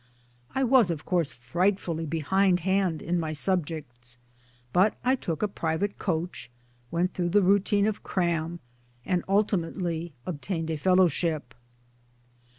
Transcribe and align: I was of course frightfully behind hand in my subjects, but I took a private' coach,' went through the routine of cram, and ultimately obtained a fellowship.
I 0.55 0.63
was 0.63 0.89
of 0.89 1.05
course 1.05 1.31
frightfully 1.31 2.07
behind 2.07 2.61
hand 2.61 3.03
in 3.03 3.19
my 3.19 3.33
subjects, 3.33 4.17
but 4.73 4.97
I 5.03 5.13
took 5.15 5.43
a 5.43 5.47
private' 5.47 5.99
coach,' 5.99 6.49
went 6.89 7.13
through 7.13 7.29
the 7.29 7.43
routine 7.43 7.85
of 7.85 8.01
cram, 8.01 8.61
and 9.05 9.23
ultimately 9.29 10.13
obtained 10.25 10.71
a 10.71 10.75
fellowship. 10.77 11.53